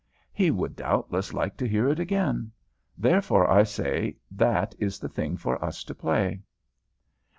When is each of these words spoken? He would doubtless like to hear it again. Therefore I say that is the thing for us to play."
He 0.33 0.49
would 0.49 0.75
doubtless 0.75 1.31
like 1.31 1.55
to 1.57 1.67
hear 1.67 1.87
it 1.87 1.99
again. 1.99 2.51
Therefore 2.97 3.47
I 3.47 3.61
say 3.61 4.15
that 4.31 4.73
is 4.79 4.97
the 4.97 5.07
thing 5.09 5.37
for 5.37 5.63
us 5.63 5.83
to 5.83 5.93
play." 5.93 6.41